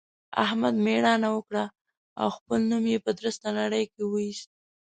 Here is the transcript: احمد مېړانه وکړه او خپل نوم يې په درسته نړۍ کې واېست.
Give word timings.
احمد 0.45 0.75
مېړانه 0.85 1.29
وکړه 1.33 1.65
او 2.19 2.27
خپل 2.37 2.59
نوم 2.71 2.83
يې 2.91 2.99
په 3.05 3.11
درسته 3.19 3.47
نړۍ 3.59 3.83
کې 3.93 4.01
واېست. 4.11 4.49